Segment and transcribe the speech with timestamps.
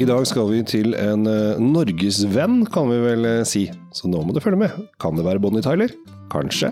[0.00, 3.66] I dag skal vi til en uh, norgesvenn, kan vi vel uh, si.
[3.92, 4.86] Så nå må du følge med.
[4.96, 5.92] Kan det være Bonnie Tyler?
[6.32, 6.70] Kanskje.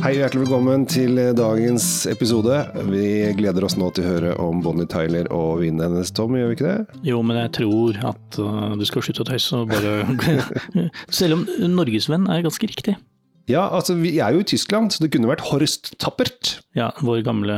[0.00, 2.62] Hei og hjertelig velkommen til dagens episode.
[2.88, 3.04] Vi
[3.36, 6.56] gleder oss nå til å høre om Bonnie Tyler og vinen hennes, Tom, gjør vi
[6.62, 7.00] ikke det?
[7.12, 10.88] Jo, men jeg tror at uh, du skal slutte å tøyse og bare
[11.20, 12.96] Selv om norgesvenn er ganske riktig.
[13.48, 16.60] Ja, altså vi er jo i Tyskland, så det kunne vært Horst Tappert.
[16.76, 17.56] Ja, vår gamle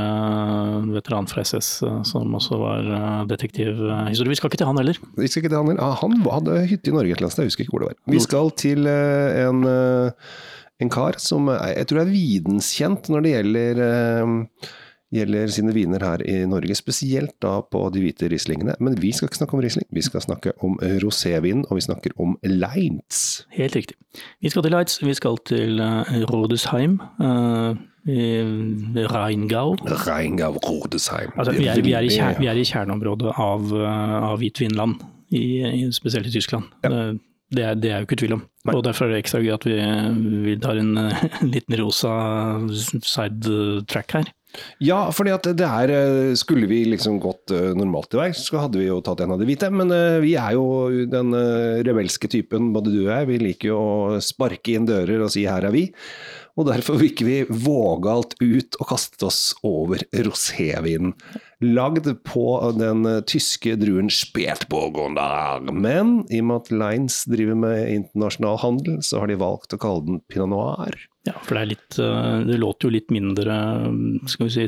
[0.95, 2.89] veteran fra SS som også var
[3.29, 3.83] detektiv.
[3.83, 5.03] Vi skal ikke til han heller.
[5.19, 5.85] Vi skal ikke til Han heller.
[5.85, 7.93] Ah, han hadde hytte i Norge et eller annet sted, jeg husker ikke hvor det
[7.93, 8.01] var.
[8.15, 9.63] Vi skal til en
[10.83, 13.83] en kar som jeg tror er videnskjent når det gjelder,
[15.13, 16.77] gjelder sine viner her i Norge.
[16.79, 18.75] Spesielt da på de hvite Rieslingene.
[18.81, 22.17] Men vi skal ikke snakke om Riesling, vi skal snakke om rosévin, og vi snakker
[22.23, 23.45] om Leitz.
[23.57, 23.97] Helt riktig.
[24.41, 27.01] Vi skal til Leitz, vi skal til uh, Rodesheim.
[27.21, 29.77] Uh, Reingau.
[30.07, 31.31] Rheingau, Rodesheim.
[31.37, 33.69] Altså, vi, er, vi, er kjern, vi, er, i kjerneområdet av,
[34.33, 34.97] av hvitvinland,
[35.31, 36.73] i, i, spesielt i Tyskland.
[36.83, 37.13] Ja.
[37.53, 38.45] Det er, det er jo ikke tvil om.
[38.67, 38.75] Nei.
[38.79, 39.77] Og Derfor er det ekstra gøy at vi,
[40.47, 40.97] vi tar en,
[41.43, 42.13] en liten rosa
[42.73, 44.31] sidetrack her.
[44.85, 45.91] Ja, fordi at det her
[46.39, 49.49] Skulle vi liksom gått normalt til verks, så hadde vi jo tatt en av de
[49.49, 49.71] hvite.
[49.73, 51.33] Men vi er jo den
[51.87, 53.31] rebelske typen, både du og jeg.
[53.31, 55.89] Vi liker jo å sparke inn dører og si 'her er vi'.
[56.61, 61.15] Og derfor gikk vi vågalt ut og kastet oss over rosévinen.
[61.63, 62.45] Lagd på
[62.77, 65.63] den tyske druen Spätburgunder.
[65.73, 69.81] Men i og med at Lines driver med internasjonal handel, så har de valgt å
[69.81, 70.99] kalle den pinot noir.
[71.25, 71.99] Ja, for det, er litt,
[72.51, 73.57] det låter jo litt mindre
[74.29, 74.67] skal vi si,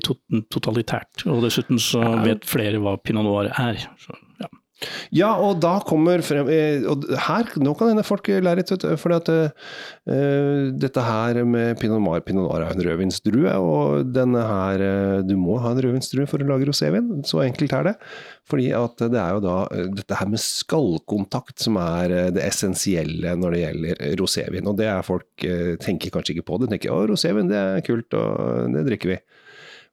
[0.54, 1.26] totalitært.
[1.26, 3.82] Og dessuten så vet flere hva pinot noir er.
[4.00, 4.14] Så,
[5.14, 5.32] ja.
[5.42, 6.48] Og da kommer frem
[6.90, 9.48] Og her, nå kan hende folk lære litt, for uh,
[10.84, 14.84] dette her med pinot noir Pinot noir er en rødvinsdrue, og denne her
[15.28, 17.22] Du må ha en rødvinsdrue for å lage rosévin.
[17.26, 17.94] Så enkelt er det.
[18.50, 19.58] Fordi at det er jo da
[19.96, 24.68] dette her med skallkontakt som er det essensielle når det gjelder rosévin.
[24.70, 26.60] Og det er folk uh, tenker kanskje ikke på.
[26.62, 29.22] De tenker å, rosévin det er kult, og det drikker vi.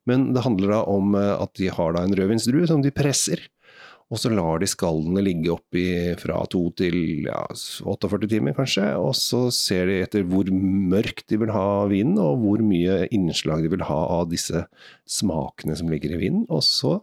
[0.10, 3.44] Men det handler da om at de har da en rødvinsdrue som de presser.
[4.12, 5.86] Og så lar de skallene ligge oppi
[6.20, 7.46] fra to til ja,
[7.88, 8.90] 48 timer, kanskje.
[9.00, 13.64] Og så ser de etter hvor mørkt de vil ha vinen, og hvor mye innslag
[13.64, 14.66] de vil ha av disse
[15.08, 16.44] smakene som ligger i vinen.
[16.52, 16.98] Og så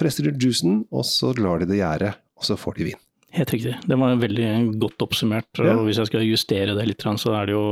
[0.00, 3.00] presser de juicen, og så lar de det gjære, og så får de vin.
[3.34, 3.74] Helt riktig.
[3.82, 4.48] Det var veldig
[4.82, 5.50] godt oppsummert.
[5.58, 5.74] Ja.
[5.74, 7.64] og Hvis jeg skal justere det litt, så er det jo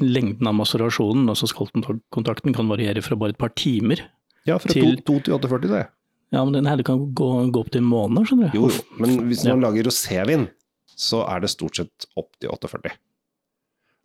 [0.00, 4.06] lengden av maserasjonen, altså skallkontakten, kan variere fra bare et par timer.
[4.48, 5.82] Ja, fra til, 2 til 48, det.
[6.30, 8.58] Ja, men den her kan gå, gå opp til måneder, skjønner du.
[8.60, 9.62] Jo, men hvis man ja.
[9.66, 10.48] lager rosévin,
[11.00, 12.92] så er det stort sett opp til 48.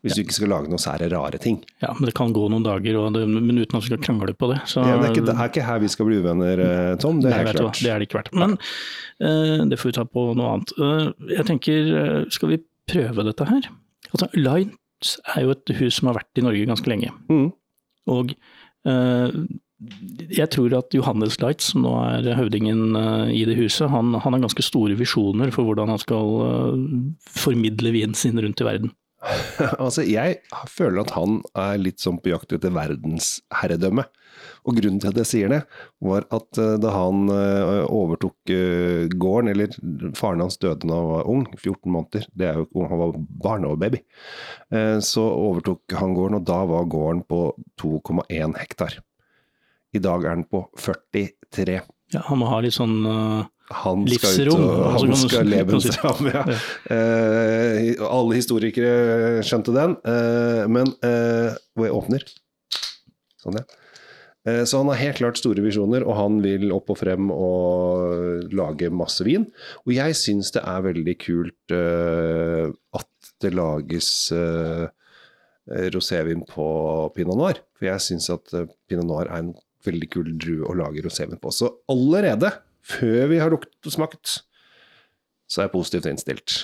[0.06, 0.18] Hvis ja.
[0.18, 1.60] du ikke skal lage noen sære rare ting.
[1.82, 4.52] Ja, men det kan gå noen dager, det, men uten at vi skal krangle på
[4.52, 4.60] det.
[4.70, 7.22] Så, ja, det, er ikke, det, er ikke, her vi skal bli uvenner, eh, Tom.
[7.24, 7.82] Det er helt klart.
[7.82, 8.32] Det er det ikke verdt.
[8.38, 10.74] Men uh, det får vi ta på noe annet.
[10.78, 13.70] Uh, jeg tenker, uh, skal vi prøve dette her?
[14.12, 17.14] Altså, Lines er jo et hus som har vært i Norge ganske lenge.
[17.30, 17.50] Mm.
[18.14, 18.38] Og
[20.32, 24.36] jeg tror at Johannes Light, som nå er høvdingen eh, i det huset, han, han
[24.38, 26.86] har ganske store visjoner for hvordan han skal eh,
[27.30, 28.94] formidle vinen sin rundt i verden.
[29.82, 34.06] altså, jeg føler at han er litt sånn på jakt etter verdensherredømme.
[34.68, 35.62] Og grunnen til at jeg sier det,
[36.04, 38.54] var at eh, da han overtok
[39.16, 43.02] gården, eller faren hans døde da han var ung, 14 måneder, det er jo han
[43.02, 44.02] var barn og baby,
[45.06, 47.42] så overtok han gården, og da var gården på
[47.82, 49.00] 2,1 hektar.
[49.96, 51.80] I dag er den på 43.
[52.14, 54.62] Ja, han må ha litt sånn uh, han livsrom.
[54.62, 56.44] Ut, han altså, skal lebensram, ja.
[56.44, 56.60] ja.
[56.92, 62.30] Uh, alle historikere skjønte den, uh, men hvor jeg åpner
[63.42, 63.66] Sånn, ja.
[64.46, 68.92] Så han har helt klart store visjoner, og han vil opp og frem og lage
[68.94, 69.48] masse vin.
[69.88, 74.12] Og jeg syns det er veldig kult at det lages
[75.94, 76.66] rosévin på
[77.16, 77.62] pinot noir.
[77.78, 78.54] For jeg syns at
[78.90, 79.54] pinot noir er en
[79.86, 81.54] veldig kul drue å lage rosévin på.
[81.54, 82.52] Så allerede,
[82.86, 84.40] før vi har luktet og smakt,
[85.50, 86.56] så er jeg positivt innstilt.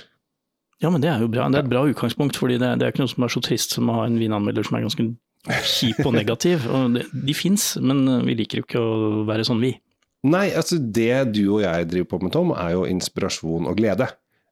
[0.81, 1.45] Ja, men det er jo bra.
[1.53, 3.75] Det er et bra utgangspunkt, fordi det, det er ikke noe som er så trist
[3.77, 5.05] som å ha en vinanmelder som er ganske
[5.69, 6.65] kjip og negativ.
[6.69, 9.75] Og de, de fins, men vi liker jo ikke å være sånn, vi.
[10.25, 14.09] Nei, altså det du og jeg driver på med, Tom, er jo inspirasjon og glede.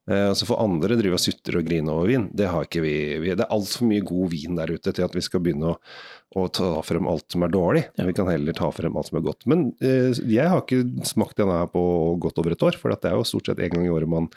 [0.09, 2.95] Eh, altså For andre drive og sutre og grine over vin, det har ikke vi.
[3.21, 5.75] vi det er altfor mye god vin der ute til at vi skal begynne å,
[6.39, 7.85] å ta frem alt som er dårlig.
[7.99, 8.07] Ja.
[8.09, 9.45] Vi kan heller ta frem alt som er godt.
[9.49, 11.83] Men eh, jeg har ikke smakt denne her på
[12.23, 14.31] godt over et år, for det er jo stort sett en gang i året man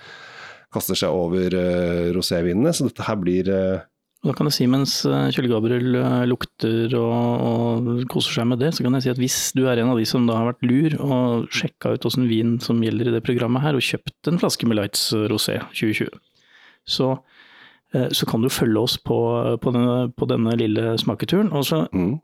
[0.72, 2.72] kaster seg over eh, rosévinene.
[2.76, 3.88] Så dette her blir eh,
[4.22, 8.60] Da kan jeg si mens eh, Kjell Gabriel eh, lukter og, og, koser seg med
[8.62, 10.52] det, så kan jeg si at hvis du er en av de som da har
[10.52, 14.30] vært lur og sjekka ut åssen vin som gjelder i det programmet her, og kjøpt
[14.30, 16.12] en flaske med Lights Rosé 2020,
[16.86, 17.08] så,
[17.96, 19.19] eh, så kan du følge oss på,
[19.58, 21.50] på, denne, på denne, lille smaketuren.
[21.50, 22.14] Og så, mm.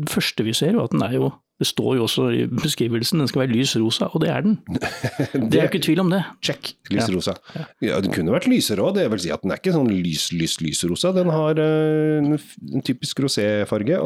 [0.00, 1.26] Det første vi ser, er at den er jo
[1.62, 4.58] det står jo også i beskrivelsen den skal være lys rosa, og det er den.
[5.50, 6.22] det er jo ikke tvil om det.
[6.44, 7.36] Check, lys rosa.
[7.54, 7.66] Ja.
[7.86, 8.00] ja.
[8.02, 10.58] Den kunne vært lysere òg, det vil si at den er ikke sånn lys, lys,
[10.64, 11.12] lysrosa.
[11.16, 14.00] Den har uh, en typisk roséfarge.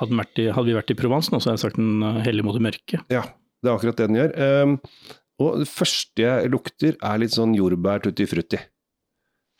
[0.00, 2.56] Hadde, hadde, vi vært i Provence nå, så hadde jeg sagt den uh, heller mot
[2.56, 3.02] det mørke.
[3.12, 3.26] Ja,
[3.60, 4.34] det er akkurat det den gjør.
[4.64, 4.78] Um,
[5.44, 8.60] og det første jeg lukter er litt sånn jordbær tutti frutti.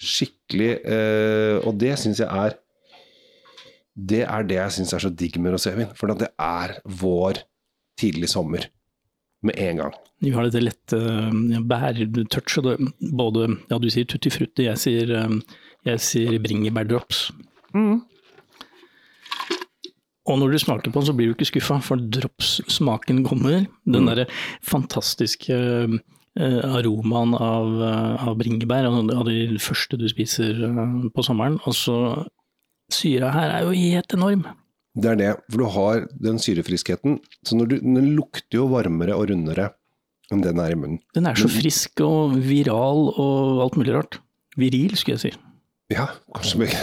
[0.01, 2.57] Skikkelig uh, Og det syns jeg er
[3.95, 5.93] det er det jeg syns er så digg med rosévin.
[5.99, 7.45] For det er vår
[8.01, 8.67] tidlig sommer
[9.45, 9.99] med en gang.
[10.25, 12.81] Vi har dette lette uh, bærtouchet.
[13.15, 17.29] Både ja, du sier tutti frutti, jeg sier, uh, jeg sier bringebærdrops.
[17.77, 18.03] Mm.
[20.25, 23.67] Og når du smaker på den, så blir du ikke skuffa, for dropssmaken kommer.
[23.85, 24.11] Den mm.
[24.11, 24.27] derre
[24.65, 25.99] fantastiske uh,
[26.75, 27.77] aromaen av,
[28.25, 30.65] av bringebær, av de første du spiser
[31.15, 31.61] på sommeren.
[31.69, 31.99] Og så
[32.93, 34.45] syra her er jo helt enorm.
[34.95, 37.19] Det er det, for du har den syrefriskheten.
[37.43, 39.73] Så du, den lukter jo varmere og rundere
[40.33, 41.01] enn den er i munnen.
[41.17, 44.21] Den er så frisk og viral og alt mulig rart.
[44.57, 45.33] Viril, skulle jeg si.
[45.93, 46.79] Ja, kanskje begge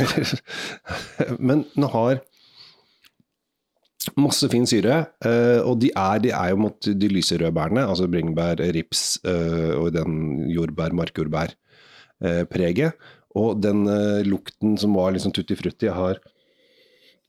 [1.48, 2.20] Men den har
[4.18, 7.84] masse fin syre, eh, og de er, de er jo mot de lyse røde bærene,
[7.86, 12.92] altså bringebær, rips eh, og den jordbær, markjordbær-preget.
[13.32, 16.20] Eh, og den uh, lukten som var liksom tutti frutti, har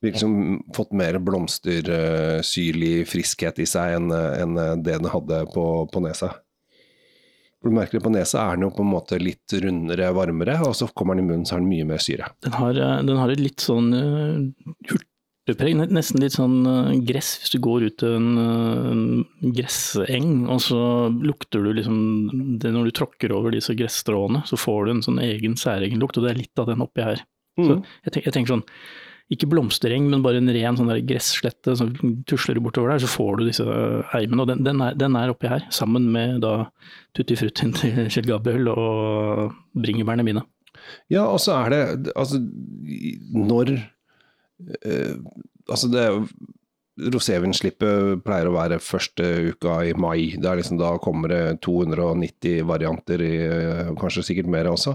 [0.03, 6.03] liksom fått mer blomstersyrlig uh, friskhet i seg enn en det den hadde på, på
[6.03, 6.33] nesa.
[7.63, 10.73] Du merker det På nesa er den jo på en måte litt rundere, varmere, og
[10.75, 12.27] så kommer den i munnen så har den mye mer syre.
[12.43, 13.87] Den har, eh, den har et litt sånn
[15.43, 17.35] urtepreg, nesten litt sånn uh, gress.
[17.41, 20.81] Hvis du går ut til en, en gresseng, og så
[21.11, 25.23] lukter du liksom det Når du tråkker over disse gresstråene, så får du en sånn
[25.23, 27.25] egen særegen lukt, og det er litt av den oppi her.
[27.59, 27.65] Mm.
[27.67, 28.67] Så jeg, tenker, jeg tenker sånn
[29.31, 31.75] ikke blomstereng, men bare en ren sånn der gresslette.
[31.79, 31.87] Så
[32.29, 33.65] tusler bortover der, så får du disse
[34.13, 34.43] eimene.
[34.43, 36.67] Og den, den, er, den, er, oppi her, sammen med da
[37.17, 40.45] tutti fruttien til Kjell Gabriel og bringebærene mine.
[41.11, 43.77] Ja, og så er det Altså, når
[44.83, 45.15] eh,
[45.69, 46.07] altså det
[46.93, 50.37] Rosévinslippet pleier å være første uka i mai.
[50.37, 54.93] Det er liksom, da kommer det 290 varianter, i, eh, kanskje sikkert mer også.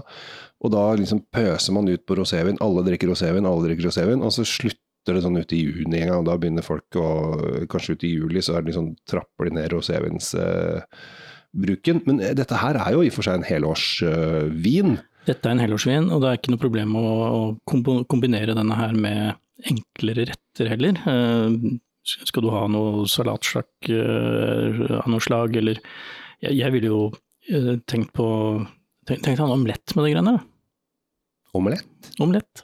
[0.63, 2.55] Og da liksom pøser man ut på rosévin.
[2.63, 4.23] Alle drikker rosévin, alle drikker rosévin.
[4.23, 6.19] Og så slutter det sånn ut i juni en gang.
[6.19, 9.55] Og da begynner folk å Kanskje ut i juli så er det liksom, trapper de
[9.59, 11.99] ned rosévinsbruken.
[11.99, 14.91] Eh, Men dette her er jo i og for seg en helårsvin.
[14.95, 17.57] Eh, dette er en helårsvin, og det er ikke noe problem å
[18.07, 19.35] kombinere denne her med
[19.67, 20.99] enklere retter heller.
[21.09, 25.81] Eh, skal du ha noe salatslakk eh, av noe slag, eller
[26.39, 27.01] Jeg, jeg ville jo
[27.51, 28.27] eh, tenkt på
[29.09, 30.35] Tenkt å en omelett med de greiene.
[31.57, 32.11] Omelett?
[32.21, 32.61] Omelett.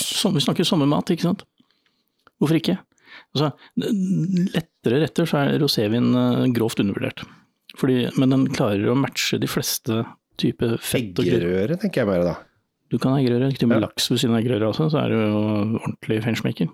[0.00, 1.42] Som, vi snakker sommermat, ikke sant.
[2.40, 2.78] Hvorfor ikke?
[3.34, 3.50] Altså,
[4.54, 6.08] lettere retter så er rosévin
[6.56, 7.26] grovt undervurdert.
[7.76, 10.00] Fordi, men den klarer å matche de fleste
[10.40, 11.12] typer fett.
[11.20, 12.34] Eggerøre tenker jeg mer da.
[12.92, 13.50] Du kan ha eggerøre.
[13.56, 13.86] Til og med ja.
[13.86, 15.42] laks ved siden av eggerøre også, så er du jo
[15.80, 16.72] ordentlig feinschmecker.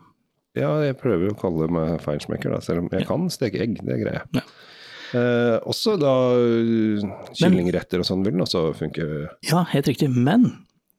[0.58, 3.08] Ja, jeg prøver jo å kalle meg feinschmecker, da, selv om jeg ja.
[3.10, 3.78] kan steke egg.
[3.86, 4.40] Det greier jeg.
[4.40, 4.46] Ja.
[5.16, 6.14] Eh, også da
[7.38, 9.06] kyllingretter og sånn vil den også funke?
[9.46, 10.10] Ja, helt riktig.
[10.12, 10.50] Men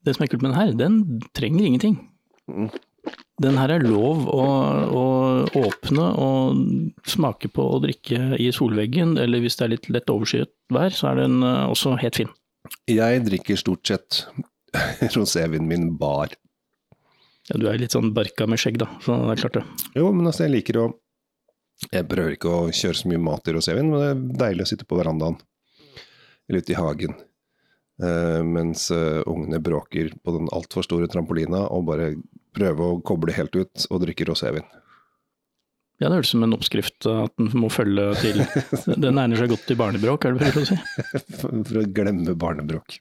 [0.08, 1.02] det som er kult med den her, den
[1.38, 2.00] trenger ingenting.
[2.50, 2.72] Mm.
[3.40, 4.46] Den her er lov å,
[5.00, 5.04] å,
[5.62, 10.52] åpne og smake på og drikke i solveggen, eller hvis det er litt lett overskyet
[10.74, 12.32] vær, så er den eh, også helt fin.
[12.90, 14.24] Jeg drikker stort sett
[15.16, 16.34] rosévinen min bar.
[17.50, 19.64] Ja, du er litt sånn barka med skjegg, da, så det er klart det.
[19.98, 20.90] Jo, men altså, jeg liker å
[21.94, 24.70] Jeg prøver ikke å kjøre så mye mat i rosévin, men det er deilig å
[24.74, 25.38] sitte på verandaen
[26.50, 27.14] eller ute i hagen.
[28.04, 32.14] Uh, mens uh, ungene bråker på den altfor store trampolina, og bare
[32.58, 34.66] prøve å koble helt ut og drikke rosévin.
[36.00, 38.40] Ja, det høres ut som en oppskrift at den må følge til
[39.04, 40.78] Den egner seg godt til barnebråk, er det det å si?
[41.40, 43.00] for å glemme barnebråk.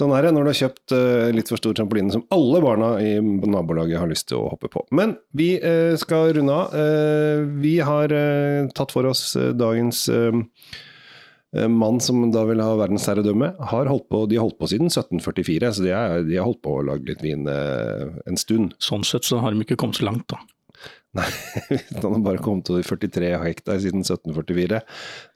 [0.00, 2.94] Sånn er det når du har kjøpt uh, litt for stor trampoline som alle barna
[3.04, 4.86] i nabolaget har lyst til å hoppe på.
[4.96, 6.72] Men vi uh, skal runde av.
[6.72, 8.14] Uh, vi har
[8.76, 10.06] tatt for oss dagens
[11.50, 13.50] mann som da vil ha verdensherredømme.
[13.72, 16.62] Har holdt på, de har holdt på siden 1744, så de, er, de har holdt
[16.62, 18.76] på å lage litt vin en stund.
[18.78, 20.38] Sånn sett så har de ikke kommet så langt, da.
[21.18, 21.26] Nei,
[21.90, 24.80] han har bare kommet til 43 hektar siden 1744.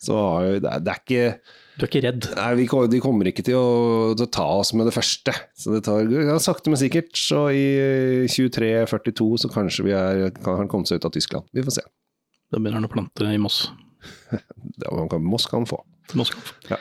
[0.07, 0.21] Så
[0.63, 1.27] det er, det er ikke
[1.75, 2.29] Du er ikke redd?
[2.39, 3.69] Nei, vi, De kommer ikke til å,
[4.15, 5.35] til å, ta oss med det første.
[5.59, 7.11] Så det tar ja, sakte, men sikkert.
[7.19, 7.65] Så i
[8.31, 11.51] 23-42 så kanskje vi er, kan han komme seg ut av Tyskland.
[11.55, 11.87] Vi får se.
[12.55, 13.65] Da begynner han å plante i Moss.
[15.33, 15.81] Moss kan han få.
[16.15, 16.57] Moss kan få.
[16.71, 16.79] Ja.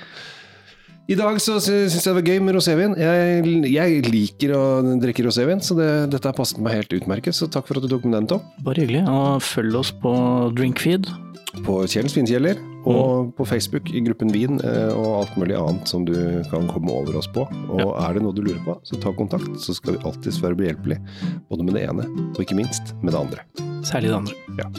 [1.04, 2.94] I dag så syns jeg det var gøy med rosévin.
[2.96, 4.64] Jeg, jeg, liker å
[5.04, 7.36] drikke rosévin, så det, dette har passet meg helt utmerket.
[7.36, 8.46] Så takk for at du tok med den, Tom.
[8.64, 9.04] Bare hyggelig.
[9.12, 10.14] Og følg oss på
[10.56, 11.12] Drinkfeed.
[11.68, 12.58] På Kjellens Vinkjeller,
[12.88, 13.34] og mm.
[13.38, 16.16] på Facebook i gruppen Vin, eh, og alt mulig annet som du
[16.50, 17.44] kan komme over oss på.
[17.68, 17.92] Og ja.
[18.08, 21.04] er det noe du lurer på, så ta kontakt, så skal vi alltids være behjelpelige.
[21.52, 23.46] Både med det ene, og ikke minst med det andre.
[23.86, 24.40] Særlig det andre.
[24.64, 24.72] Ja.